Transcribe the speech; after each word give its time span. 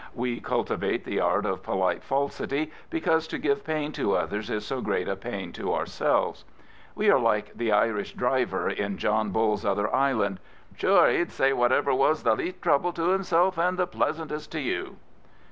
We 0.15 0.39
cultivate 0.39 1.05
the 1.05 1.19
art 1.19 1.45
of 1.45 1.61
polite 1.61 2.01
faj^ty, 2.01 2.71
because 2.89 3.27
to 3.27 3.37
give 3.37 3.63
pain 3.63 3.91
to 3.91 4.17
others 4.17 4.49
is 4.49 4.65
so 4.65 4.81
great 4.81 5.07
a 5.07 5.15
pain 5.15 5.53
to 5.53 5.75
ourselves. 5.75 6.43
We 6.95 7.11
are 7.11 7.19
like 7.19 7.53
the 7.53 7.71
Irish 7.71 8.13
driver 8.13 8.67
in 8.67 8.97
John 8.97 9.31
IBulVs 9.31 9.63
Other 9.63 9.95
Island 9.95 10.39
—"Sure 10.79 11.07
he'd 11.07 11.31
say 11.31 11.53
whatever 11.53 11.93
was 11.93 12.23
the 12.23 12.33
least 12.35 12.63
trouble 12.63 12.93
to 12.93 13.09
himself 13.09 13.59
and 13.59 13.77
the 13.77 13.85
pleasantest 13.85 14.51
to 14.53 14.59
you." 14.59 14.95